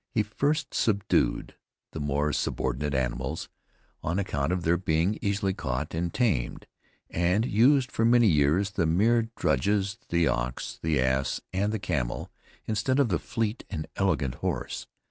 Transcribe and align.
He 0.15 0.23
first 0.23 0.73
subdued 0.73 1.53
the 1.91 1.99
more 1.99 2.33
subordinate 2.33 2.95
animals, 2.95 3.49
on 4.01 4.17
account 4.17 4.51
of 4.51 4.63
their 4.63 4.75
being 4.75 5.19
easily 5.21 5.53
caught 5.53 5.93
and 5.93 6.11
tamed, 6.11 6.65
and 7.11 7.45
used 7.45 7.91
for 7.91 8.03
many 8.03 8.25
years 8.27 8.71
the 8.71 8.87
mere 8.87 9.29
drudges, 9.35 9.99
the 10.09 10.27
ox, 10.27 10.79
the 10.81 10.99
ass, 10.99 11.39
and 11.53 11.71
the 11.71 11.77
camel, 11.77 12.31
instead 12.65 12.97
of 12.97 13.09
the 13.09 13.19
fleet 13.19 13.63
and 13.69 13.87
elegant 13.95 14.33
horse. 14.41 14.87